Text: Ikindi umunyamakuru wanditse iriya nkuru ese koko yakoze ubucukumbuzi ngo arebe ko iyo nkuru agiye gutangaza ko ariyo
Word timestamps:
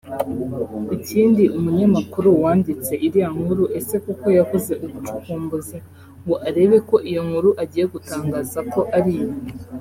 Ikindi 0.97 1.43
umunyamakuru 1.57 2.29
wanditse 2.41 2.93
iriya 3.05 3.29
nkuru 3.35 3.63
ese 3.77 3.95
koko 4.03 4.27
yakoze 4.37 4.71
ubucukumbuzi 4.85 5.77
ngo 6.23 6.35
arebe 6.47 6.77
ko 6.89 6.95
iyo 7.09 7.21
nkuru 7.27 7.49
agiye 7.63 7.85
gutangaza 7.93 8.59
ko 8.73 8.79
ariyo 8.97 9.29